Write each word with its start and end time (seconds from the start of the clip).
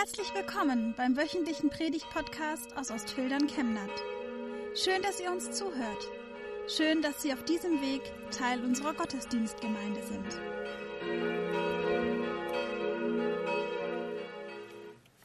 Herzlich 0.00 0.32
willkommen 0.34 0.94
beim 0.96 1.14
wöchentlichen 1.14 1.68
Predigt-Podcast 1.68 2.74
aus 2.74 2.90
Ostfildern 2.90 3.48
Chemnat. 3.48 3.90
Schön, 4.74 5.02
dass 5.02 5.20
ihr 5.20 5.30
uns 5.30 5.50
zuhört. 5.50 6.08
Schön, 6.74 7.02
dass 7.02 7.20
Sie 7.20 7.34
auf 7.34 7.44
diesem 7.44 7.82
Weg 7.82 8.00
Teil 8.30 8.64
unserer 8.64 8.94
Gottesdienstgemeinde 8.94 10.00
sind. 10.02 10.40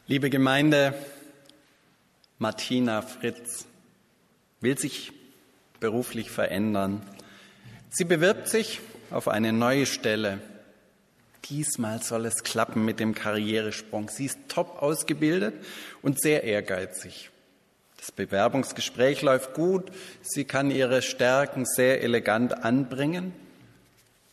Liebe 0.07 0.29
Gemeinde, 0.29 0.93
Martina 2.37 3.01
Fritz 3.01 3.67
will 4.59 4.77
sich 4.77 5.13
beruflich 5.79 6.29
verändern. 6.29 7.01
Sie 7.91 8.03
bewirbt 8.03 8.49
sich 8.49 8.81
auf 9.09 9.29
eine 9.29 9.53
neue 9.53 9.85
Stelle 9.85 10.41
Diesmal 11.49 12.01
soll 12.01 12.25
es 12.25 12.43
klappen 12.43 12.85
mit 12.85 12.99
dem 12.99 13.13
Karrieresprung. 13.13 14.09
Sie 14.09 14.25
ist 14.25 14.39
top 14.47 14.81
ausgebildet 14.81 15.53
und 16.01 16.19
sehr 16.19 16.43
ehrgeizig. 16.43 17.29
Das 17.97 18.11
Bewerbungsgespräch 18.11 19.21
läuft 19.21 19.53
gut. 19.53 19.91
Sie 20.21 20.45
kann 20.45 20.71
ihre 20.71 21.01
Stärken 21.01 21.65
sehr 21.65 22.01
elegant 22.01 22.63
anbringen. 22.63 23.33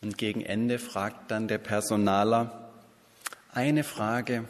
Und 0.01 0.17
gegen 0.17 0.41
Ende 0.41 0.79
fragt 0.79 1.31
dann 1.31 1.47
der 1.47 1.59
Personaler 1.59 2.71
eine 3.53 3.83
Frage, 3.83 4.45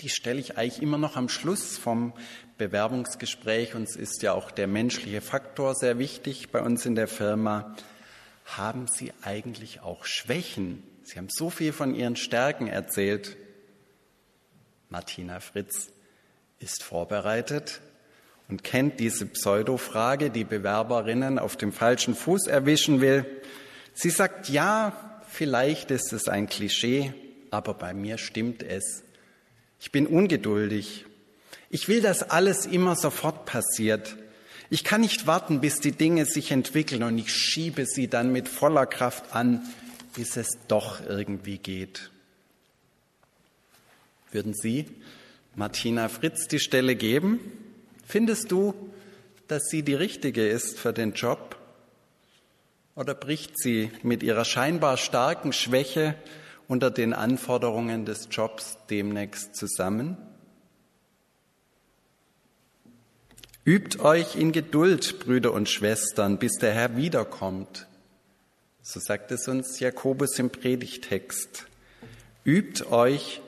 die 0.00 0.08
stelle 0.08 0.40
ich 0.40 0.56
eigentlich 0.56 0.82
immer 0.82 0.98
noch 0.98 1.16
am 1.16 1.28
Schluss 1.28 1.76
vom 1.76 2.14
Bewerbungsgespräch. 2.56 3.74
Uns 3.74 3.96
ist 3.96 4.22
ja 4.22 4.32
auch 4.32 4.50
der 4.50 4.66
menschliche 4.66 5.20
Faktor 5.20 5.74
sehr 5.74 5.98
wichtig 5.98 6.50
bei 6.50 6.62
uns 6.62 6.86
in 6.86 6.94
der 6.94 7.08
Firma. 7.08 7.74
Haben 8.46 8.86
Sie 8.86 9.12
eigentlich 9.22 9.80
auch 9.80 10.04
Schwächen? 10.06 10.82
Sie 11.08 11.16
haben 11.16 11.30
so 11.30 11.48
viel 11.48 11.72
von 11.72 11.94
Ihren 11.94 12.16
Stärken 12.16 12.66
erzählt. 12.66 13.38
Martina 14.90 15.40
Fritz 15.40 15.88
ist 16.58 16.82
vorbereitet 16.82 17.80
und 18.48 18.62
kennt 18.62 19.00
diese 19.00 19.24
Pseudo-Frage, 19.24 20.28
die 20.28 20.44
Bewerberinnen 20.44 21.38
auf 21.38 21.56
dem 21.56 21.72
falschen 21.72 22.14
Fuß 22.14 22.46
erwischen 22.46 23.00
will. 23.00 23.24
Sie 23.94 24.10
sagt, 24.10 24.50
ja, 24.50 25.22
vielleicht 25.26 25.90
ist 25.90 26.12
es 26.12 26.28
ein 26.28 26.46
Klischee, 26.46 27.14
aber 27.50 27.72
bei 27.72 27.94
mir 27.94 28.18
stimmt 28.18 28.62
es. 28.62 29.02
Ich 29.80 29.90
bin 29.90 30.06
ungeduldig. 30.06 31.06
Ich 31.70 31.88
will, 31.88 32.02
dass 32.02 32.22
alles 32.22 32.66
immer 32.66 32.96
sofort 32.96 33.46
passiert. 33.46 34.14
Ich 34.68 34.84
kann 34.84 35.00
nicht 35.00 35.26
warten, 35.26 35.62
bis 35.62 35.80
die 35.80 35.92
Dinge 35.92 36.26
sich 36.26 36.50
entwickeln 36.50 37.02
und 37.02 37.16
ich 37.16 37.32
schiebe 37.32 37.86
sie 37.86 38.08
dann 38.08 38.30
mit 38.30 38.46
voller 38.46 38.84
Kraft 38.84 39.34
an, 39.34 39.62
bis 40.18 40.36
es 40.36 40.58
doch 40.66 41.00
irgendwie 41.08 41.58
geht. 41.58 42.10
Würden 44.32 44.52
Sie 44.52 44.86
Martina 45.54 46.08
Fritz 46.08 46.48
die 46.48 46.58
Stelle 46.58 46.96
geben? 46.96 47.38
Findest 48.04 48.50
du, 48.50 48.74
dass 49.46 49.68
sie 49.68 49.84
die 49.84 49.94
richtige 49.94 50.48
ist 50.48 50.76
für 50.76 50.92
den 50.92 51.12
Job? 51.12 51.56
Oder 52.96 53.14
bricht 53.14 53.60
sie 53.60 53.92
mit 54.02 54.24
ihrer 54.24 54.44
scheinbar 54.44 54.96
starken 54.96 55.52
Schwäche 55.52 56.16
unter 56.66 56.90
den 56.90 57.12
Anforderungen 57.12 58.04
des 58.04 58.26
Jobs 58.28 58.76
demnächst 58.90 59.54
zusammen? 59.54 60.16
Übt 63.64 64.00
euch 64.00 64.34
in 64.34 64.50
Geduld, 64.50 65.20
Brüder 65.20 65.52
und 65.52 65.68
Schwestern, 65.68 66.40
bis 66.40 66.54
der 66.54 66.72
Herr 66.72 66.96
wiederkommt. 66.96 67.87
So 68.90 69.00
sagt 69.00 69.30
es 69.32 69.46
uns 69.48 69.80
Jakobus 69.80 70.38
im 70.38 70.48
Predigtext. 70.48 71.66
Übt 72.42 72.86
euch 72.90 73.42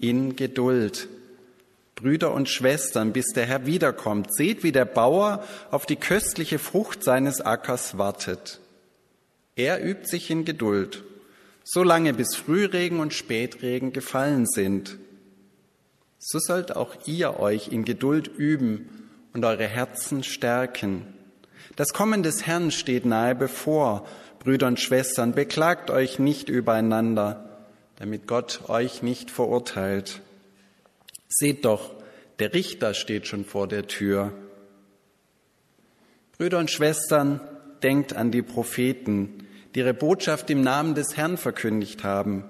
in 0.00 0.36
Geduld. 0.36 1.08
Brüder 1.96 2.32
und 2.32 2.48
Schwestern, 2.48 3.12
bis 3.12 3.26
der 3.34 3.44
Herr 3.44 3.66
wiederkommt. 3.66 4.34
Seht, 4.34 4.62
wie 4.62 4.72
der 4.72 4.86
Bauer 4.86 5.44
auf 5.70 5.84
die 5.84 5.96
köstliche 5.96 6.58
Frucht 6.58 7.04
seines 7.04 7.42
Ackers 7.42 7.98
wartet. 7.98 8.58
Er 9.54 9.84
übt 9.84 10.06
sich 10.06 10.30
in 10.30 10.46
Geduld, 10.46 11.04
so 11.62 11.82
lange 11.82 12.14
bis 12.14 12.34
Frühregen 12.34 12.98
und 13.00 13.12
Spätregen 13.12 13.92
gefallen 13.92 14.46
sind. 14.46 14.96
So 16.18 16.38
sollt 16.38 16.74
auch 16.74 17.06
ihr 17.06 17.38
euch 17.38 17.68
in 17.68 17.84
Geduld 17.84 18.28
üben 18.28 19.10
und 19.34 19.44
eure 19.44 19.66
Herzen 19.66 20.24
stärken. 20.24 21.12
Das 21.76 21.92
Kommen 21.92 22.22
des 22.22 22.46
Herrn 22.46 22.70
steht 22.70 23.04
nahe 23.04 23.34
bevor. 23.34 24.06
Brüder 24.46 24.68
und 24.68 24.78
Schwestern, 24.78 25.32
beklagt 25.32 25.90
euch 25.90 26.20
nicht 26.20 26.48
übereinander, 26.48 27.66
damit 27.96 28.28
Gott 28.28 28.68
euch 28.68 29.02
nicht 29.02 29.28
verurteilt. 29.28 30.20
Seht 31.28 31.64
doch, 31.64 31.92
der 32.38 32.54
Richter 32.54 32.94
steht 32.94 33.26
schon 33.26 33.44
vor 33.44 33.66
der 33.66 33.88
Tür. 33.88 34.30
Brüder 36.38 36.60
und 36.60 36.70
Schwestern, 36.70 37.40
denkt 37.82 38.14
an 38.14 38.30
die 38.30 38.42
Propheten, 38.42 39.48
die 39.74 39.80
ihre 39.80 39.94
Botschaft 39.94 40.48
im 40.48 40.60
Namen 40.60 40.94
des 40.94 41.16
Herrn 41.16 41.38
verkündigt 41.38 42.04
haben. 42.04 42.44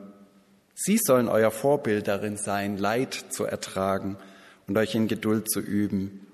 Sie 0.74 0.98
sollen 0.98 1.28
euer 1.28 1.50
Vorbild 1.50 2.08
darin 2.08 2.36
sein, 2.36 2.76
Leid 2.76 3.14
zu 3.30 3.44
ertragen 3.44 4.18
und 4.66 4.76
euch 4.76 4.94
in 4.94 5.08
Geduld 5.08 5.50
zu 5.50 5.60
üben. 5.60 6.26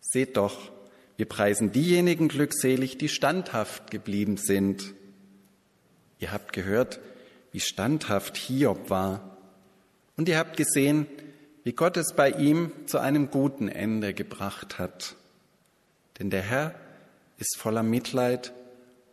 Seht 0.00 0.38
doch, 0.38 0.72
wir 1.16 1.26
preisen 1.26 1.72
diejenigen 1.72 2.28
glückselig, 2.28 2.98
die 2.98 3.08
standhaft 3.08 3.90
geblieben 3.90 4.36
sind. 4.36 4.94
Ihr 6.18 6.32
habt 6.32 6.52
gehört, 6.52 7.00
wie 7.52 7.60
standhaft 7.60 8.36
Hiob 8.36 8.90
war. 8.90 9.36
Und 10.16 10.28
ihr 10.28 10.38
habt 10.38 10.56
gesehen, 10.56 11.06
wie 11.64 11.72
Gott 11.72 11.96
es 11.96 12.12
bei 12.14 12.30
ihm 12.30 12.70
zu 12.86 12.98
einem 12.98 13.30
guten 13.30 13.68
Ende 13.68 14.14
gebracht 14.14 14.78
hat. 14.78 15.16
Denn 16.18 16.30
der 16.30 16.42
Herr 16.42 16.74
ist 17.38 17.56
voller 17.58 17.82
Mitleid 17.82 18.52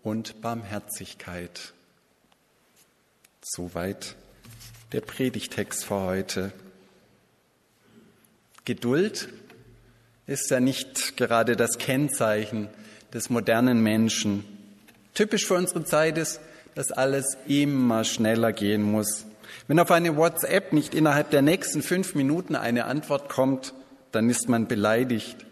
und 0.02 0.42
Barmherzigkeit. 0.42 1.74
Soweit 3.42 4.16
der 4.92 5.02
Predigtext 5.02 5.86
für 5.86 6.02
heute. 6.02 6.54
Geduld 8.66 9.28
ist 10.28 10.50
ja 10.50 10.60
nicht 10.60 11.18
gerade 11.18 11.56
das 11.56 11.78
Kennzeichen 11.78 12.70
des 13.14 13.30
modernen 13.30 13.82
Menschen. 13.84 14.46
Typisch 15.14 15.46
für 15.46 15.56
unsere 15.56 15.84
Zeit 15.84 16.18
ist, 16.18 16.40
dass 16.76 16.92
alles 16.92 17.38
immer 17.48 18.04
schneller 18.04 18.52
gehen 18.52 18.82
muss. 18.82 19.26
Wenn 19.68 19.80
auf 19.80 19.92
eine 19.92 20.18
WhatsApp 20.18 20.74
nicht 20.74 20.96
innerhalb 20.96 21.30
der 21.30 21.42
nächsten 21.42 21.84
fünf 21.84 22.16
Minuten 22.16 22.56
eine 22.56 22.86
Antwort 22.86 23.30
kommt, 23.30 23.74
dann 24.12 24.30
ist 24.30 24.50
man 24.50 24.68
beleidigt. 24.68 25.46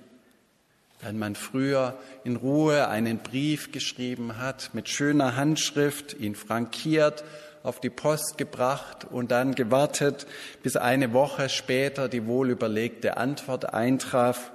Wenn 1.02 1.20
man 1.20 1.36
früher 1.36 1.98
in 2.24 2.36
Ruhe 2.36 2.88
einen 2.88 3.20
Brief 3.20 3.72
geschrieben 3.72 4.38
hat, 4.38 4.72
mit 4.74 4.88
schöner 4.88 5.36
Handschrift, 5.36 6.20
ihn 6.20 6.36
frankiert 6.36 7.24
auf 7.64 7.80
die 7.80 7.90
Post 7.90 8.38
gebracht 8.38 9.06
und 9.10 9.32
dann 9.32 9.54
gewartet, 9.54 10.26
bis 10.64 10.76
eine 10.76 11.14
Woche 11.14 11.50
später 11.50 12.10
die 12.10 12.26
wohlüberlegte 12.26 13.18
Antwort 13.18 13.74
eintraf, 13.74 14.52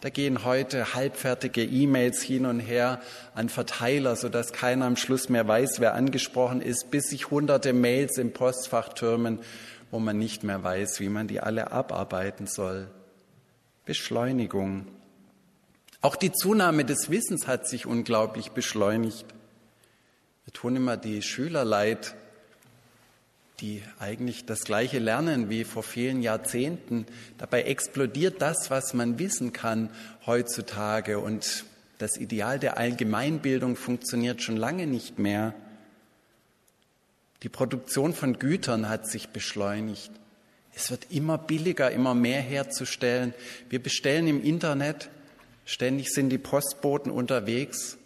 da 0.00 0.08
gehen 0.08 0.44
heute 0.44 0.94
halbfertige 0.94 1.62
E-Mails 1.62 2.22
hin 2.22 2.46
und 2.46 2.60
her 2.60 3.00
an 3.34 3.50
Verteiler, 3.50 4.16
sodass 4.16 4.52
keiner 4.52 4.86
am 4.86 4.96
Schluss 4.96 5.28
mehr 5.28 5.46
weiß, 5.46 5.80
wer 5.80 5.94
angesprochen 5.94 6.62
ist, 6.62 6.90
bis 6.90 7.08
sich 7.08 7.30
hunderte 7.30 7.74
Mails 7.74 8.16
im 8.16 8.32
Postfach 8.32 8.90
türmen, 8.94 9.40
wo 9.90 9.98
man 9.98 10.18
nicht 10.18 10.42
mehr 10.42 10.62
weiß, 10.62 11.00
wie 11.00 11.10
man 11.10 11.28
die 11.28 11.40
alle 11.40 11.72
abarbeiten 11.72 12.46
soll. 12.46 12.88
Beschleunigung. 13.84 14.86
Auch 16.00 16.16
die 16.16 16.32
Zunahme 16.32 16.86
des 16.86 17.10
Wissens 17.10 17.46
hat 17.46 17.68
sich 17.68 17.84
unglaublich 17.84 18.52
beschleunigt. 18.52 19.26
Wir 20.46 20.52
tun 20.54 20.76
immer 20.76 20.96
die 20.96 21.20
Schüler 21.20 21.66
leid, 21.66 22.14
die 23.60 23.82
eigentlich 23.98 24.46
das 24.46 24.64
gleiche 24.64 24.98
lernen 24.98 25.50
wie 25.50 25.64
vor 25.64 25.82
vielen 25.82 26.22
Jahrzehnten. 26.22 27.06
Dabei 27.38 27.62
explodiert 27.62 28.40
das, 28.40 28.70
was 28.70 28.94
man 28.94 29.18
wissen 29.18 29.52
kann 29.52 29.90
heutzutage 30.26 31.18
und 31.18 31.64
das 31.98 32.16
Ideal 32.16 32.58
der 32.58 32.78
Allgemeinbildung 32.78 33.76
funktioniert 33.76 34.42
schon 34.42 34.56
lange 34.56 34.86
nicht 34.86 35.18
mehr. 35.18 35.54
Die 37.42 37.50
Produktion 37.50 38.14
von 38.14 38.38
Gütern 38.38 38.88
hat 38.88 39.06
sich 39.06 39.28
beschleunigt. 39.28 40.10
Es 40.74 40.90
wird 40.90 41.08
immer 41.10 41.36
billiger, 41.36 41.90
immer 41.90 42.14
mehr 42.14 42.40
herzustellen. 42.40 43.34
Wir 43.68 43.82
bestellen 43.82 44.28
im 44.28 44.42
Internet, 44.42 45.10
ständig 45.66 46.10
sind 46.12 46.30
die 46.30 46.38
Postboten 46.38 47.10
unterwegs 47.10 47.98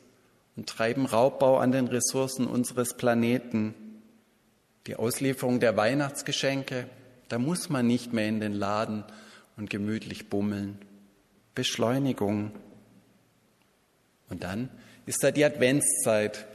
und 0.56 0.68
treiben 0.68 1.06
Raubbau 1.06 1.58
an 1.58 1.70
den 1.70 1.86
Ressourcen 1.86 2.46
unseres 2.46 2.94
Planeten. 2.94 3.74
Die 4.86 4.96
Auslieferung 4.96 5.60
der 5.60 5.76
Weihnachtsgeschenke, 5.76 6.86
da 7.28 7.38
muss 7.38 7.70
man 7.70 7.86
nicht 7.86 8.12
mehr 8.12 8.28
in 8.28 8.40
den 8.40 8.52
Laden 8.52 9.04
und 9.56 9.70
gemütlich 9.70 10.28
bummeln. 10.28 10.78
Beschleunigung. 11.54 12.52
Und 14.28 14.44
dann 14.44 14.68
ist 15.06 15.22
da 15.22 15.30
die 15.30 15.44
Adventszeit, 15.44 16.46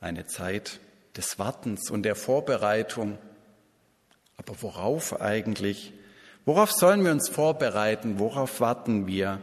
eine 0.00 0.26
Zeit 0.26 0.80
des 1.16 1.38
Wartens 1.38 1.90
und 1.90 2.02
der 2.02 2.16
Vorbereitung. 2.16 3.18
Aber 4.36 4.54
worauf 4.60 5.20
eigentlich? 5.20 5.92
Worauf 6.44 6.72
sollen 6.72 7.04
wir 7.04 7.12
uns 7.12 7.28
vorbereiten? 7.28 8.18
Worauf 8.18 8.60
warten 8.60 9.06
wir? 9.06 9.40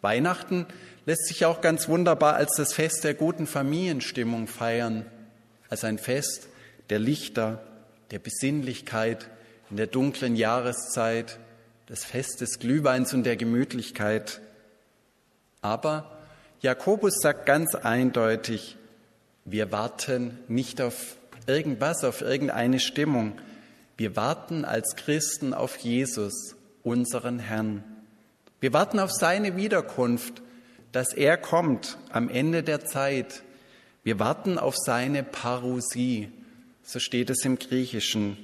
Weihnachten 0.00 0.66
lässt 1.04 1.26
sich 1.26 1.44
auch 1.44 1.60
ganz 1.60 1.88
wunderbar 1.88 2.34
als 2.34 2.56
das 2.56 2.72
Fest 2.72 3.04
der 3.04 3.14
guten 3.14 3.46
Familienstimmung 3.46 4.46
feiern, 4.46 5.04
als 5.68 5.84
ein 5.84 5.98
Fest 5.98 6.48
der 6.92 6.98
Lichter, 6.98 7.62
der 8.10 8.18
Besinnlichkeit 8.18 9.30
in 9.70 9.78
der 9.78 9.86
dunklen 9.86 10.36
Jahreszeit, 10.36 11.38
des 11.88 12.58
Glühweins 12.58 13.14
und 13.14 13.24
der 13.24 13.36
Gemütlichkeit. 13.36 14.42
Aber 15.62 16.18
Jakobus 16.60 17.14
sagt 17.22 17.46
ganz 17.46 17.74
eindeutig, 17.74 18.76
wir 19.46 19.72
warten 19.72 20.38
nicht 20.48 20.82
auf 20.82 21.16
irgendwas, 21.46 22.04
auf 22.04 22.20
irgendeine 22.20 22.78
Stimmung. 22.78 23.38
Wir 23.96 24.14
warten 24.14 24.66
als 24.66 24.94
Christen 24.94 25.54
auf 25.54 25.78
Jesus, 25.78 26.56
unseren 26.82 27.38
Herrn. 27.38 27.84
Wir 28.60 28.74
warten 28.74 28.98
auf 28.98 29.12
seine 29.12 29.56
Wiederkunft, 29.56 30.42
dass 30.92 31.14
er 31.14 31.38
kommt 31.38 31.96
am 32.10 32.28
Ende 32.28 32.62
der 32.62 32.84
Zeit. 32.84 33.44
Wir 34.04 34.18
warten 34.18 34.58
auf 34.58 34.76
seine 34.76 35.22
Parousie, 35.22 36.30
so 36.82 36.98
steht 36.98 37.30
es 37.30 37.44
im 37.44 37.58
Griechischen. 37.58 38.36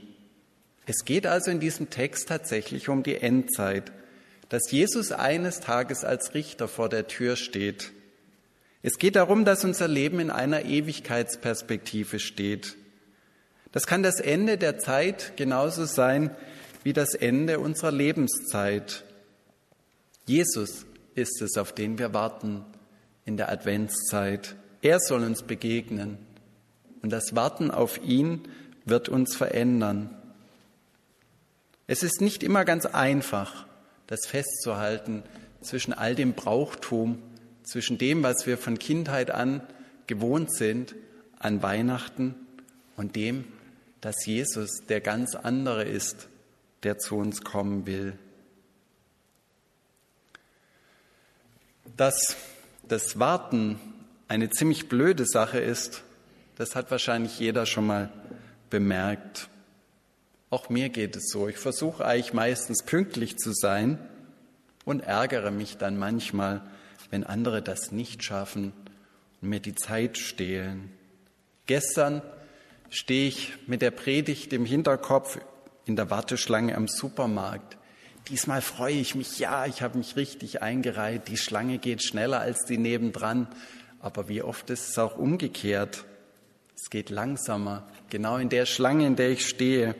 Es 0.86 1.04
geht 1.04 1.26
also 1.26 1.50
in 1.50 1.60
diesem 1.60 1.90
Text 1.90 2.28
tatsächlich 2.28 2.88
um 2.88 3.02
die 3.02 3.16
Endzeit, 3.16 3.92
dass 4.48 4.70
Jesus 4.70 5.12
eines 5.12 5.60
Tages 5.60 6.04
als 6.04 6.34
Richter 6.34 6.68
vor 6.68 6.88
der 6.88 7.06
Tür 7.06 7.36
steht. 7.36 7.92
Es 8.82 8.98
geht 8.98 9.16
darum, 9.16 9.44
dass 9.44 9.64
unser 9.64 9.88
Leben 9.88 10.20
in 10.20 10.30
einer 10.30 10.64
Ewigkeitsperspektive 10.64 12.18
steht. 12.20 12.76
Das 13.72 13.86
kann 13.86 14.02
das 14.02 14.20
Ende 14.20 14.56
der 14.56 14.78
Zeit 14.78 15.36
genauso 15.36 15.84
sein 15.84 16.30
wie 16.84 16.92
das 16.92 17.14
Ende 17.14 17.58
unserer 17.58 17.92
Lebenszeit. 17.92 19.04
Jesus 20.26 20.86
ist 21.14 21.42
es, 21.42 21.58
auf 21.58 21.72
den 21.72 21.98
wir 21.98 22.14
warten 22.14 22.64
in 23.24 23.36
der 23.36 23.50
Adventszeit. 23.50 24.56
Er 24.80 25.00
soll 25.00 25.24
uns 25.24 25.42
begegnen. 25.42 26.18
Und 27.02 27.10
das 27.10 27.34
Warten 27.34 27.70
auf 27.70 28.02
ihn 28.02 28.48
wird 28.84 29.08
uns 29.08 29.36
verändern. 29.36 30.10
Es 31.86 32.02
ist 32.02 32.20
nicht 32.20 32.42
immer 32.42 32.64
ganz 32.64 32.86
einfach, 32.86 33.66
das 34.06 34.26
festzuhalten 34.26 35.22
zwischen 35.60 35.92
all 35.92 36.14
dem 36.14 36.34
Brauchtum, 36.34 37.22
zwischen 37.62 37.98
dem, 37.98 38.22
was 38.22 38.46
wir 38.46 38.58
von 38.58 38.78
Kindheit 38.78 39.30
an 39.30 39.62
gewohnt 40.06 40.52
sind 40.52 40.94
an 41.38 41.62
Weihnachten 41.62 42.34
und 42.96 43.14
dem, 43.14 43.44
dass 44.00 44.26
Jesus 44.26 44.86
der 44.88 45.00
ganz 45.00 45.34
andere 45.34 45.84
ist, 45.84 46.28
der 46.82 46.98
zu 46.98 47.16
uns 47.16 47.42
kommen 47.42 47.86
will. 47.86 48.18
Dass 51.96 52.36
das 52.86 53.18
Warten 53.18 53.78
eine 54.28 54.50
ziemlich 54.50 54.88
blöde 54.88 55.26
Sache 55.26 55.58
ist, 55.58 56.02
das 56.58 56.74
hat 56.74 56.90
wahrscheinlich 56.90 57.38
jeder 57.38 57.66
schon 57.66 57.86
mal 57.86 58.10
bemerkt. 58.68 59.48
Auch 60.50 60.68
mir 60.68 60.88
geht 60.88 61.14
es 61.14 61.30
so. 61.30 61.46
Ich 61.46 61.56
versuche 61.56 62.04
eigentlich 62.04 62.32
meistens 62.32 62.82
pünktlich 62.82 63.38
zu 63.38 63.52
sein 63.52 63.98
und 64.84 65.00
ärgere 65.00 65.52
mich 65.52 65.76
dann 65.76 65.96
manchmal, 65.96 66.62
wenn 67.10 67.22
andere 67.22 67.62
das 67.62 67.92
nicht 67.92 68.24
schaffen 68.24 68.72
und 69.40 69.48
mir 69.50 69.60
die 69.60 69.76
Zeit 69.76 70.18
stehlen. 70.18 70.90
Gestern 71.66 72.22
stehe 72.90 73.28
ich 73.28 73.52
mit 73.68 73.80
der 73.80 73.92
Predigt 73.92 74.52
im 74.52 74.64
Hinterkopf 74.64 75.38
in 75.84 75.94
der 75.94 76.10
Warteschlange 76.10 76.74
am 76.74 76.88
Supermarkt. 76.88 77.76
Diesmal 78.30 78.62
freue 78.62 78.94
ich 78.94 79.14
mich, 79.14 79.38
ja, 79.38 79.64
ich 79.66 79.80
habe 79.80 79.96
mich 79.96 80.16
richtig 80.16 80.60
eingereiht. 80.60 81.28
Die 81.28 81.36
Schlange 81.36 81.78
geht 81.78 82.02
schneller 82.02 82.40
als 82.40 82.64
die 82.64 82.78
nebendran. 82.78 83.46
Aber 84.00 84.28
wie 84.28 84.42
oft 84.42 84.68
ist 84.70 84.88
es 84.90 84.98
auch 84.98 85.16
umgekehrt? 85.16 86.04
Es 86.80 86.90
geht 86.90 87.10
langsamer, 87.10 87.82
genau 88.08 88.36
in 88.36 88.50
der 88.50 88.64
Schlange, 88.64 89.04
in 89.04 89.16
der 89.16 89.30
ich 89.30 89.48
stehe. 89.48 89.96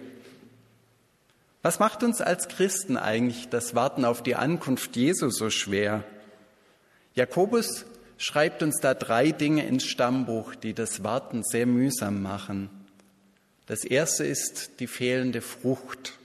Was 1.61 1.81
macht 1.81 2.05
uns 2.05 2.21
als 2.21 2.47
Christen 2.47 2.97
eigentlich 2.97 3.49
das 3.49 3.75
Warten 3.75 4.05
auf 4.05 4.23
die 4.23 4.37
Ankunft 4.37 4.97
Jesu 4.97 5.29
so 5.29 5.51
schwer? 5.51 6.05
Jakobus 7.15 7.85
schreibt 8.17 8.63
uns 8.63 8.79
da 8.81 8.95
drei 8.95 9.33
Dinge 9.33 9.67
ins 9.67 9.87
Stammbuch, 9.87 10.55
die 10.55 10.73
das 10.73 11.03
Warten 11.03 11.43
sehr 11.43 11.67
mühsam 11.67 12.23
machen. 12.23 12.71
Das 13.67 13.83
erste 13.83 14.25
ist 14.25 14.79
die 14.79 14.87
fehlende 14.87 15.41
Frucht. 15.41 16.17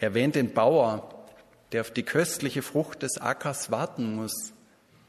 Er 0.00 0.08
erwähnt 0.08 0.34
den 0.34 0.52
Bauer, 0.52 1.24
der 1.70 1.82
auf 1.82 1.92
die 1.92 2.02
köstliche 2.02 2.60
Frucht 2.60 3.04
des 3.04 3.18
Ackers 3.18 3.70
warten 3.70 4.16
muss, 4.16 4.52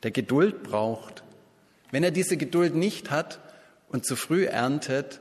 der 0.03 0.11
Geduld 0.11 0.61
braucht. 0.61 1.23
Wenn 1.89 2.03
er 2.03 2.11
diese 2.11 2.37
Geduld 2.37 2.75
nicht 2.75 3.09
hat 3.09 3.39
und 3.89 4.05
zu 4.05 4.15
früh 4.15 4.45
erntet, 4.45 5.19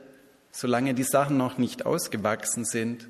solange 0.51 0.93
die 0.93 1.03
Sachen 1.03 1.37
noch 1.37 1.57
nicht 1.57 1.85
ausgewachsen 1.85 2.65
sind, 2.65 3.07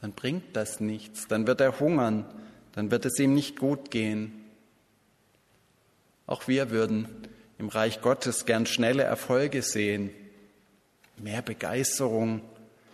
dann 0.00 0.12
bringt 0.12 0.56
das 0.56 0.80
nichts, 0.80 1.28
dann 1.28 1.46
wird 1.46 1.60
er 1.60 1.78
hungern, 1.78 2.24
dann 2.72 2.90
wird 2.90 3.04
es 3.04 3.18
ihm 3.18 3.34
nicht 3.34 3.58
gut 3.58 3.90
gehen. 3.90 4.44
Auch 6.26 6.48
wir 6.48 6.70
würden 6.70 7.08
im 7.58 7.68
Reich 7.68 8.00
Gottes 8.00 8.46
gern 8.46 8.66
schnelle 8.66 9.02
Erfolge 9.02 9.62
sehen, 9.62 10.10
mehr 11.18 11.42
Begeisterung, 11.42 12.40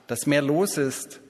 dass 0.07 0.27
mehr 0.27 0.43
los 0.43 0.79
ist, 0.79 1.21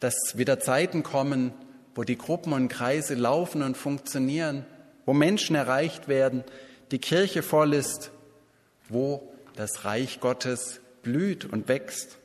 dass 0.00 0.14
wieder 0.34 0.60
Zeiten 0.60 1.02
kommen, 1.02 1.52
wo 1.94 2.04
die 2.04 2.18
Gruppen 2.18 2.52
und 2.52 2.68
Kreise 2.68 3.14
laufen 3.14 3.62
und 3.62 3.76
funktionieren, 3.76 4.64
wo 5.06 5.12
Menschen 5.12 5.56
erreicht 5.56 6.08
werden, 6.08 6.44
die 6.90 6.98
Kirche 6.98 7.42
voll 7.42 7.74
ist, 7.74 8.10
wo 8.88 9.33
das 9.54 9.84
Reich 9.84 10.20
Gottes 10.20 10.80
blüht 11.02 11.44
und 11.44 11.68
wächst 11.68 12.18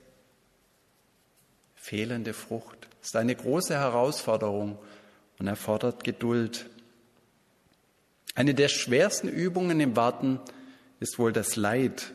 fehlende 1.76 2.34
Frucht. 2.34 2.88
Ist 3.02 3.16
eine 3.16 3.36
große 3.36 3.74
Herausforderung 3.74 4.78
und 5.40 5.48
erfordert 5.48 6.04
Geduld. 6.04 6.70
Eine 8.36 8.54
der 8.54 8.68
schwersten 8.68 9.30
Übungen 9.30 9.80
im 9.80 9.96
Warten 9.96 10.40
ist 11.00 11.18
wohl 11.18 11.34
das 11.34 11.56
Leid. 11.56 12.14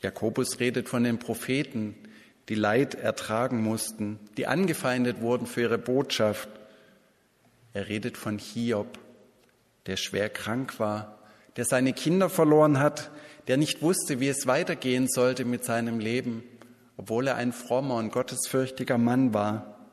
Jakobus 0.00 0.58
redet 0.60 0.88
von 0.88 1.04
den 1.04 1.18
Propheten, 1.18 1.94
die 2.48 2.54
Leid 2.54 2.94
ertragen 2.94 3.62
mussten, 3.62 4.18
die 4.36 4.46
angefeindet 4.46 5.20
wurden 5.20 5.46
für 5.46 5.62
ihre 5.62 5.78
Botschaft. 5.78 6.48
Er 7.72 7.88
redet 7.88 8.16
von 8.16 8.38
Hiob, 8.38 8.98
der 9.86 9.96
schwer 9.96 10.28
krank 10.28 10.80
war, 10.80 11.19
der 11.60 11.66
seine 11.66 11.92
Kinder 11.92 12.28
verloren 12.28 12.80
hat, 12.80 13.10
der 13.46 13.56
nicht 13.56 13.82
wusste, 13.82 14.18
wie 14.18 14.28
es 14.28 14.48
weitergehen 14.48 15.06
sollte 15.08 15.44
mit 15.44 15.64
seinem 15.64 16.00
Leben 16.00 16.42
obwohl 17.00 17.28
er 17.28 17.36
ein 17.36 17.54
frommer 17.54 17.94
und 17.94 18.12
gottesfürchtiger 18.12 18.98
Mann 18.98 19.32
war. 19.32 19.88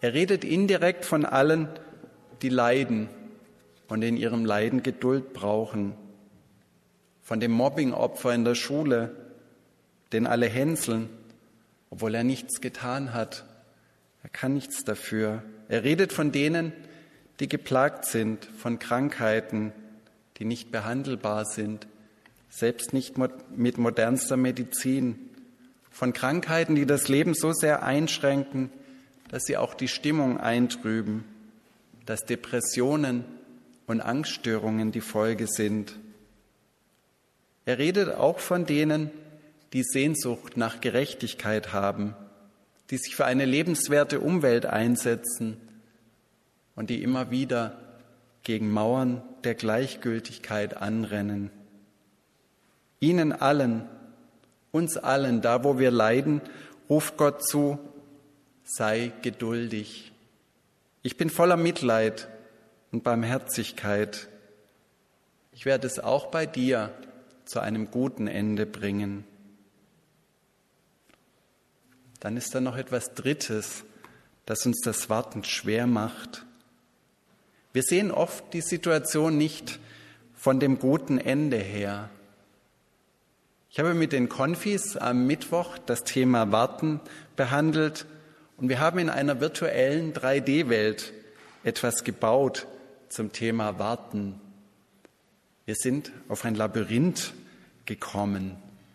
Er 0.00 0.12
redet 0.12 0.42
indirekt 0.42 1.04
von 1.04 1.24
allen, 1.24 1.68
die 2.42 2.48
leiden 2.48 3.08
und 3.86 4.02
in 4.02 4.16
ihrem 4.16 4.44
Leiden 4.44 4.82
Geduld 4.82 5.32
brauchen. 5.32 5.94
Von 7.22 7.38
dem 7.38 7.52
Mobbingopfer 7.52 8.34
in 8.34 8.44
der 8.44 8.56
Schule, 8.56 9.14
den 10.12 10.26
alle 10.26 10.46
hänseln, 10.46 11.08
obwohl 11.90 12.16
er 12.16 12.24
nichts 12.24 12.60
getan 12.60 13.14
hat. 13.14 13.44
Er 14.24 14.30
kann 14.30 14.52
nichts 14.52 14.82
dafür. 14.82 15.44
Er 15.68 15.84
redet 15.84 16.12
von 16.12 16.32
denen, 16.32 16.72
die 17.38 17.48
geplagt 17.48 18.04
sind 18.04 18.46
von 18.58 18.80
Krankheiten, 18.80 19.72
die 20.38 20.44
nicht 20.44 20.72
behandelbar 20.72 21.44
sind, 21.44 21.86
selbst 22.48 22.92
nicht 22.92 23.16
mit 23.18 23.78
modernster 23.78 24.36
Medizin 24.36 25.18
von 25.90 26.12
Krankheiten, 26.12 26.74
die 26.74 26.86
das 26.86 27.08
Leben 27.08 27.34
so 27.34 27.52
sehr 27.52 27.82
einschränken, 27.82 28.70
dass 29.28 29.44
sie 29.44 29.56
auch 29.56 29.74
die 29.74 29.88
Stimmung 29.88 30.38
eintrüben, 30.38 31.24
dass 32.06 32.24
Depressionen 32.24 33.24
und 33.86 34.00
Angststörungen 34.00 34.92
die 34.92 35.00
Folge 35.00 35.46
sind. 35.46 35.98
Er 37.64 37.78
redet 37.78 38.14
auch 38.14 38.38
von 38.38 38.66
denen, 38.66 39.10
die 39.72 39.82
Sehnsucht 39.82 40.56
nach 40.56 40.80
Gerechtigkeit 40.80 41.72
haben, 41.72 42.14
die 42.90 42.98
sich 42.98 43.16
für 43.16 43.24
eine 43.24 43.44
lebenswerte 43.44 44.20
Umwelt 44.20 44.66
einsetzen 44.66 45.56
und 46.76 46.90
die 46.90 47.02
immer 47.02 47.30
wieder 47.30 47.78
gegen 48.44 48.70
Mauern 48.70 49.22
der 49.42 49.54
Gleichgültigkeit 49.54 50.76
anrennen. 50.76 51.50
Ihnen 53.00 53.32
allen 53.32 53.88
uns 54.74 54.96
allen, 54.96 55.40
da 55.40 55.62
wo 55.62 55.78
wir 55.78 55.92
leiden, 55.92 56.40
ruft 56.90 57.16
Gott 57.16 57.46
zu, 57.46 57.78
sei 58.64 59.12
geduldig. 59.22 60.10
Ich 61.02 61.16
bin 61.16 61.30
voller 61.30 61.56
Mitleid 61.56 62.28
und 62.90 63.04
Barmherzigkeit. 63.04 64.28
Ich 65.52 65.64
werde 65.64 65.86
es 65.86 66.00
auch 66.00 66.26
bei 66.26 66.44
dir 66.44 66.92
zu 67.44 67.60
einem 67.60 67.92
guten 67.92 68.26
Ende 68.26 68.66
bringen. 68.66 69.24
Dann 72.18 72.36
ist 72.36 72.52
da 72.52 72.60
noch 72.60 72.76
etwas 72.76 73.14
Drittes, 73.14 73.84
das 74.44 74.66
uns 74.66 74.80
das 74.80 75.08
Warten 75.08 75.44
schwer 75.44 75.86
macht. 75.86 76.44
Wir 77.74 77.82
sehen 77.82 78.12
oft 78.12 78.54
die 78.54 78.60
Situation 78.60 79.36
nicht 79.36 79.80
von 80.32 80.60
dem 80.60 80.78
guten 80.78 81.18
Ende 81.18 81.56
her. 81.56 82.08
Ich 83.68 83.80
habe 83.80 83.94
mit 83.94 84.12
den 84.12 84.28
Konfis 84.28 84.96
am 84.96 85.26
Mittwoch 85.26 85.76
das 85.78 86.04
Thema 86.04 86.52
Warten 86.52 87.00
behandelt 87.34 88.06
und 88.58 88.68
wir 88.68 88.78
haben 88.78 89.00
in 89.00 89.10
einer 89.10 89.40
virtuellen 89.40 90.14
3D-Welt 90.14 91.12
etwas 91.64 92.04
gebaut 92.04 92.68
zum 93.08 93.32
Thema 93.32 93.80
Warten. 93.80 94.40
Wir 95.64 95.74
sind 95.74 96.12
auf 96.28 96.44
ein 96.44 96.54
Labyrinth 96.54 97.34
gekommen 97.86 98.54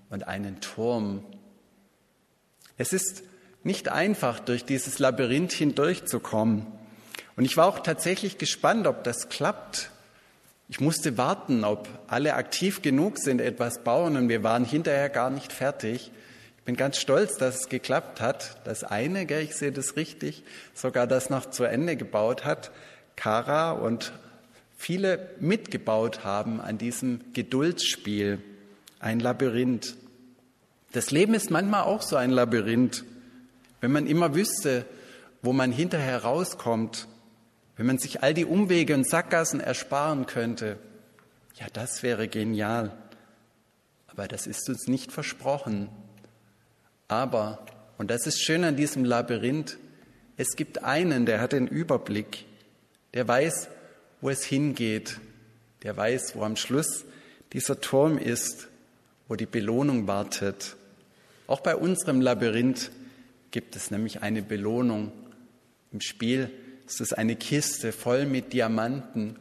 und 0.10 0.30
einen 0.30 0.62
Turm. 0.62 1.26
Es 2.78 2.94
ist 2.94 3.24
nicht 3.64 3.90
einfach, 3.90 4.40
durch 4.40 4.64
dieses 4.64 5.00
Labyrinth 5.00 5.52
hindurchzukommen. 5.52 6.79
Und 7.40 7.46
ich 7.46 7.56
war 7.56 7.68
auch 7.68 7.80
tatsächlich 7.80 8.38
gespannt, 8.38 8.86
ob 8.86 9.06
das 9.06 9.30
klappt. 9.30 9.92
Ich 10.68 10.82
musste 10.82 11.18
warten, 11.18 11.64
ob 11.64 11.88
alle 12.08 12.34
aktiv 12.34 12.82
genug 12.82 13.18
sind, 13.18 13.40
etwas 13.40 13.82
bauen 13.86 14.18
und 14.18 14.28
wir 14.28 14.44
waren 14.44 14.66
hinterher 14.66 15.08
gar 15.08 15.30
nicht 15.30 15.54
fertig. 15.54 16.12
Ich 16.58 16.64
bin 16.66 16.76
ganz 16.76 16.98
stolz, 16.98 17.38
dass 17.38 17.62
es 17.62 17.70
geklappt 17.70 18.20
hat. 18.20 18.58
Das 18.66 18.84
eine, 18.84 19.26
gell, 19.26 19.42
ich 19.42 19.56
sehe 19.56 19.72
das 19.72 19.96
richtig, 19.96 20.44
sogar 20.74 21.08
das 21.08 21.30
noch 21.30 21.50
zu 21.50 21.64
Ende 21.64 21.96
gebaut 21.96 22.44
hat, 22.44 22.72
Kara 23.16 23.72
und 23.72 24.12
viele 24.76 25.30
mitgebaut 25.40 26.26
haben 26.26 26.60
an 26.60 26.78
diesem 26.78 27.22
Geduldsspiel, 27.32 28.42
ein 29.00 29.22
Labyrinth. 29.22 29.96
Das 30.92 31.10
Leben 31.12 31.36
ist 31.36 31.52
manchmal 31.52 31.84
auch 31.84 32.02
so 32.02 32.18
ein 32.18 32.32
Labyrinth. 32.32 33.06
Wenn 33.80 33.94
man 33.94 34.08
immer 34.08 34.36
wüsste, 34.36 34.84
wo 35.42 35.54
man 35.54 35.72
hinterher 35.72 36.24
rauskommt, 36.24 37.08
wenn 37.80 37.86
man 37.86 37.98
sich 37.98 38.24
all 38.24 38.34
die 38.34 38.44
Umwege 38.44 38.94
und 38.94 39.08
Sackgassen 39.08 39.62
ersparen 39.62 40.26
könnte, 40.26 40.78
ja, 41.56 41.68
das 41.72 42.04
wäre 42.04 42.28
genial. 42.28 42.92
Aber 44.08 44.28
das 44.28 44.48
ist 44.48 44.68
uns 44.68 44.88
nicht 44.88 45.14
versprochen. 45.14 45.88
Aber, 47.08 47.66
und 47.98 48.12
das 48.12 48.28
ist 48.28 48.44
schön 48.44 48.66
an 48.66 48.76
diesem 48.76 49.06
Labyrinth, 49.06 49.78
es 50.36 50.58
gibt 50.58 50.84
einen, 50.84 51.26
der 51.26 51.40
hat 51.40 51.54
den 51.54 51.68
Überblick, 51.68 52.44
der 53.14 53.26
weiß, 53.26 53.70
wo 54.20 54.30
es 54.30 54.44
hingeht, 54.44 55.18
der 55.84 55.96
weiß, 55.96 56.36
wo 56.36 56.44
am 56.44 56.58
Schluss 56.58 57.06
dieser 57.54 57.80
Turm 57.80 58.18
ist, 58.18 58.68
wo 59.30 59.38
die 59.38 59.46
Belohnung 59.46 60.06
wartet. 60.06 60.76
Auch 61.48 61.62
bei 61.62 61.78
unserem 61.78 62.20
Labyrinth 62.20 62.92
gibt 63.52 63.78
es 63.78 63.90
nämlich 63.90 64.22
eine 64.22 64.42
Belohnung. 64.42 65.14
Im 65.94 66.02
Spiel 66.02 66.52
ist 66.90 67.02
es 67.02 67.14
eine 67.14 67.36
Kiste 67.36 67.92
voll 67.92 68.26
mit 68.26 68.52
Diamanten 68.52 69.36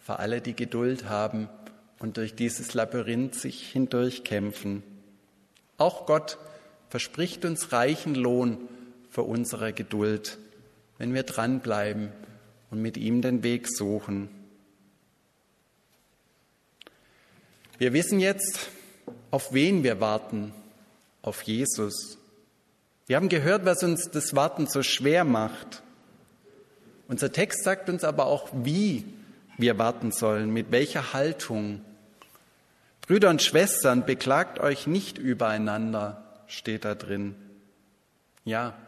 für 0.00 0.18
alle, 0.18 0.42
die 0.42 0.54
Geduld 0.54 1.08
haben 1.08 1.48
und 1.98 2.18
durch 2.18 2.34
dieses 2.34 2.74
Labyrinth 2.74 3.34
sich 3.34 3.70
hindurchkämpfen. 3.70 4.82
Auch 5.78 6.04
Gott 6.04 6.36
verspricht 6.90 7.46
uns 7.46 7.72
reichen 7.72 8.14
Lohn 8.14 8.68
für 9.08 9.22
unsere 9.22 9.72
Geduld, 9.72 10.36
wenn 10.98 11.14
wir 11.14 11.22
dranbleiben 11.22 12.12
und 12.70 12.82
mit 12.82 12.98
ihm 12.98 13.22
den 13.22 13.42
Weg 13.42 13.66
suchen. 13.66 14.28
Wir 17.78 17.94
wissen 17.94 18.20
jetzt, 18.20 18.68
auf 19.30 19.54
wen 19.54 19.84
wir 19.84 20.00
warten, 20.00 20.52
auf 21.22 21.40
Jesus. 21.44 22.18
Wir 23.06 23.16
haben 23.16 23.30
gehört, 23.30 23.64
was 23.64 23.82
uns 23.82 24.10
das 24.10 24.36
Warten 24.36 24.66
so 24.66 24.82
schwer 24.82 25.24
macht. 25.24 25.82
Unser 27.10 27.32
Text 27.32 27.64
sagt 27.64 27.90
uns 27.90 28.04
aber 28.04 28.26
auch, 28.26 28.50
wie 28.52 29.04
wir 29.58 29.78
warten 29.78 30.12
sollen, 30.12 30.52
mit 30.52 30.70
welcher 30.70 31.12
Haltung. 31.12 31.80
Brüder 33.00 33.30
und 33.30 33.42
Schwestern, 33.42 34.06
beklagt 34.06 34.60
euch 34.60 34.86
nicht 34.86 35.18
übereinander, 35.18 36.22
steht 36.46 36.84
da 36.84 36.94
drin. 36.94 37.34
Ja, 38.44 38.78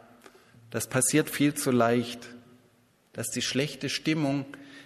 das 0.71 0.87
passiert 0.87 1.31
viel 1.31 1.55
zu 1.55 1.73
leicht, 1.73 2.29
dass 3.13 3.31
die 3.31 3.43
schlechte 3.43 3.89
Stimmung, 3.89 4.45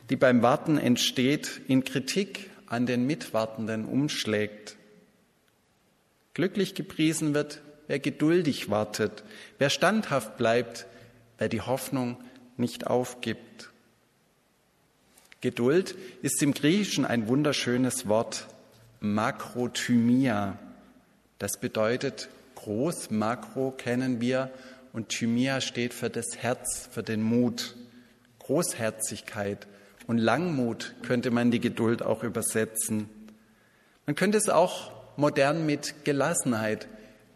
die 0.09 0.17
beim 0.17 0.41
Warten 0.41 0.79
entsteht, 0.79 1.61
in 1.69 1.85
Kritik 1.85 2.49
an 2.69 2.87
den 2.87 3.07
Mitwartenden 3.07 3.85
umschlägt. 3.85 4.77
Glücklich 6.33 6.75
gepriesen 6.75 7.35
wird, 7.35 7.61
wer 7.87 7.99
geduldig 7.99 8.71
wartet, 8.71 9.25
wer 9.59 9.69
standhaft 9.69 10.39
bleibt, 10.39 10.87
wer 11.37 11.51
die 11.51 11.61
Hoffnung 11.61 12.17
nicht 12.59 12.87
aufgibt. 12.87 13.71
Geduld 15.41 15.95
ist 16.23 16.43
im 16.43 16.55
Griechischen 16.55 17.05
ein 17.05 17.29
wunderschönes 17.29 18.09
Wort, 18.09 18.49
Makrothymia. 19.01 20.59
Das 21.39 21.61
bedeutet 21.61 22.29
groß, 22.55 23.11
Makro 23.11 23.71
kennen 23.71 24.21
wir 24.21 24.51
und 24.93 25.11
Thymia 25.11 25.61
steht 25.61 25.93
für 25.93 26.11
das 26.11 26.39
Herz, 26.39 26.89
für 26.91 27.03
den 27.03 27.23
Mut. 27.23 27.77
Großherzigkeit 28.39 29.67
und 30.07 30.19
Langmut 30.19 30.95
könnte 31.03 31.31
man 31.31 31.51
die 31.51 31.61
Geduld 31.61 32.03
auch 32.03 32.23
übersetzen. 32.23 33.09
Man 34.07 34.15
könnte 34.15 34.39
es 34.39 34.49
auch 34.49 34.93
modern 35.17 35.67
mit 35.67 36.05
Gelassenheit 36.05 36.89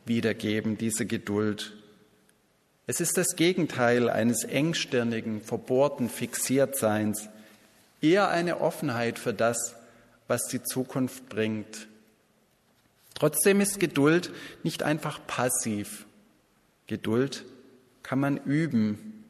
wiedergeben, 0.07 0.79
diese 0.79 1.07
Geduld. 1.07 1.77
Es 2.91 3.01
ist 3.01 3.17
das 3.17 3.37
Gegenteil 3.37 4.11
eines 4.11 4.43
engstirnigen, 4.43 5.43
verbohrten 5.43 6.09
Fixiertseins, 6.09 7.29
eher 8.01 8.31
eine 8.31 8.61
Offenheit 8.61 9.21
für 9.21 9.33
das, 9.33 9.77
was 10.27 10.49
die 10.49 10.65
Zukunft 10.65 11.29
bringt. 11.29 11.87
Trotzdem 13.15 13.61
ist 13.61 13.79
Geduld 13.79 14.33
nicht 14.65 14.83
einfach 14.83 15.25
passiv. 15.29 16.05
Geduld 16.89 17.45
kann 18.03 18.19
man 18.19 18.39
üben. 18.39 19.25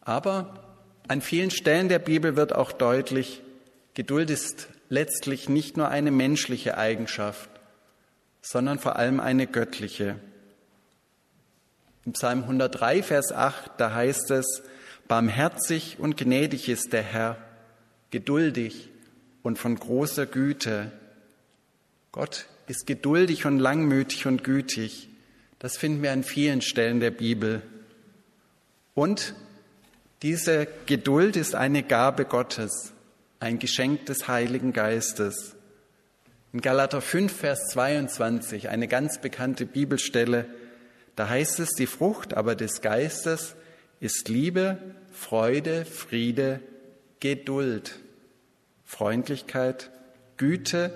Aber 0.00 0.78
an 1.08 1.20
vielen 1.20 1.50
Stellen 1.50 1.90
der 1.90 1.98
Bibel 1.98 2.34
wird 2.34 2.54
auch 2.54 2.72
deutlich, 2.72 3.42
Geduld 3.92 4.30
ist 4.30 4.68
letztlich 4.88 5.50
nicht 5.50 5.76
nur 5.76 5.90
eine 5.90 6.12
menschliche 6.12 6.78
Eigenschaft, 6.78 7.50
sondern 8.40 8.78
vor 8.78 8.96
allem 8.96 9.20
eine 9.20 9.46
göttliche. 9.46 10.18
Im 12.06 12.12
Psalm 12.12 12.42
103, 12.42 13.02
Vers 13.02 13.32
8, 13.32 13.72
da 13.78 13.92
heißt 13.92 14.30
es, 14.30 14.62
Barmherzig 15.08 15.98
und 15.98 16.16
gnädig 16.16 16.68
ist 16.68 16.92
der 16.92 17.02
Herr, 17.02 17.36
geduldig 18.12 18.90
und 19.42 19.58
von 19.58 19.74
großer 19.74 20.24
Güte. 20.26 20.92
Gott 22.12 22.46
ist 22.68 22.86
geduldig 22.86 23.44
und 23.44 23.58
langmütig 23.58 24.26
und 24.26 24.44
gütig. 24.44 25.08
Das 25.58 25.76
finden 25.76 26.04
wir 26.04 26.12
an 26.12 26.22
vielen 26.22 26.62
Stellen 26.62 27.00
der 27.00 27.10
Bibel. 27.10 27.62
Und 28.94 29.34
diese 30.22 30.68
Geduld 30.86 31.34
ist 31.34 31.56
eine 31.56 31.82
Gabe 31.82 32.24
Gottes, 32.24 32.92
ein 33.40 33.58
Geschenk 33.58 34.06
des 34.06 34.28
Heiligen 34.28 34.72
Geistes. 34.72 35.56
In 36.52 36.60
Galater 36.60 37.00
5, 37.00 37.32
Vers 37.32 37.66
22, 37.72 38.68
eine 38.68 38.86
ganz 38.86 39.20
bekannte 39.20 39.66
Bibelstelle, 39.66 40.46
da 41.16 41.28
heißt 41.28 41.60
es, 41.60 41.70
die 41.70 41.86
Frucht 41.86 42.34
aber 42.34 42.54
des 42.54 42.82
Geistes 42.82 43.56
ist 44.00 44.28
Liebe, 44.28 44.78
Freude, 45.12 45.86
Friede, 45.86 46.60
Geduld, 47.20 47.98
Freundlichkeit, 48.84 49.90
Güte, 50.36 50.92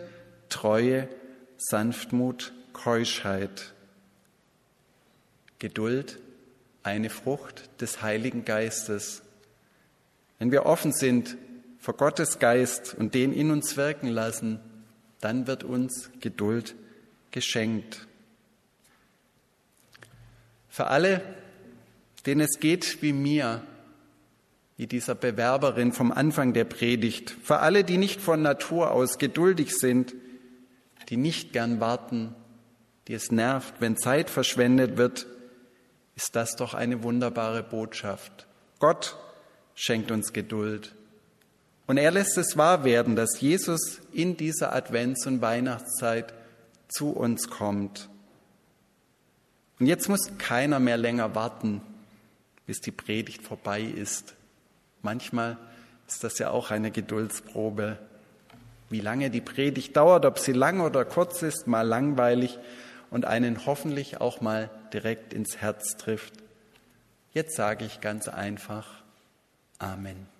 Treue, 0.51 1.09
Sanftmut, 1.57 2.53
Keuschheit. 2.75 3.73
Geduld, 5.59 6.19
eine 6.83 7.11
Frucht 7.11 7.69
des 7.81 8.03
Heiligen 8.03 8.45
Geistes. 8.45 9.23
Wenn 10.39 10.53
wir 10.53 10.67
offen 10.67 10.93
sind 10.93 11.37
vor 11.79 11.97
Gottes 11.97 12.39
Geist 12.39 12.95
und 12.95 13.15
den 13.15 13.33
in 13.33 13.51
uns 13.51 13.77
wirken 13.77 14.09
lassen, 14.09 14.61
dann 15.21 15.47
wird 15.47 15.65
uns 15.65 16.11
Geduld 16.21 16.75
geschenkt. 17.31 18.07
Für 20.81 20.87
alle, 20.87 21.21
denen 22.25 22.41
es 22.41 22.59
geht 22.59 23.03
wie 23.03 23.13
mir, 23.13 23.61
wie 24.79 24.87
dieser 24.87 25.15
Bewerberin 25.15 25.93
vom 25.93 26.11
Anfang 26.11 26.55
der 26.55 26.65
Predigt, 26.65 27.37
für 27.43 27.59
alle, 27.59 27.85
die 27.85 27.99
nicht 27.99 28.19
von 28.19 28.41
Natur 28.41 28.93
aus 28.93 29.19
geduldig 29.19 29.77
sind, 29.77 30.15
die 31.11 31.19
nicht 31.19 31.53
gern 31.53 31.81
warten, 31.81 32.35
die 33.09 33.13
es 33.13 33.31
nervt, 33.31 33.75
wenn 33.81 33.99
Zeit 33.99 34.31
verschwendet 34.31 34.97
wird, 34.97 35.27
ist 36.17 36.35
das 36.35 36.57
doch 36.57 36.73
eine 36.73 37.03
wunderbare 37.03 37.63
Botschaft. 37.63 38.47
Gott 38.79 39.19
schenkt 39.75 40.11
uns 40.11 40.33
Geduld. 40.33 40.95
Und 41.89 41.99
er 41.99 42.11
lässt 42.11 42.39
es 42.39 42.57
wahr 42.57 42.85
werden, 42.85 43.17
dass 43.17 43.39
Jesus 43.43 44.01
in 44.15 44.39
dieser 44.39 44.75
Advents- 44.75 45.27
und 45.27 45.43
Weihnachtszeit 45.43 46.33
zu 46.89 47.11
uns 47.11 47.51
kommt. 47.51 48.09
Und 49.81 49.87
jetzt 49.87 50.09
muss 50.09 50.31
keiner 50.39 50.79
mehr 50.79 50.97
länger 50.97 51.35
warten, 51.35 51.81
bis 52.67 52.81
die 52.81 52.93
Predigt 52.93 53.43
vorbei 53.43 53.81
ist. 53.81 54.35
Manchmal 55.03 55.57
ist 56.07 56.23
das 56.23 56.39
ja 56.39 56.51
auch 56.51 56.71
eine 56.71 56.91
Geduldsprobe. 56.91 57.99
Wie 58.91 59.01
lange 59.01 59.31
die 59.31 59.41
Predigt 59.41 59.97
dauert, 59.97 60.27
ob 60.27 60.39
sie 60.39 60.53
lang 60.53 60.81
oder 60.81 61.05
kurz 61.05 61.43
ist, 61.43 61.67
mal 61.67 61.83
langweilig 61.83 62.59
und 63.11 63.25
einen 63.25 63.67
hoffentlich 63.67 64.21
auch 64.21 64.41
mal 64.41 64.71
direkt 64.93 65.33
ins 65.33 65.57
Herz 65.57 65.97
trifft. 65.97 66.35
Jetzt 67.33 67.57
sage 67.57 67.85
ich 67.85 68.01
ganz 68.01 68.29
einfach 68.29 69.01
Amen. 69.81 70.40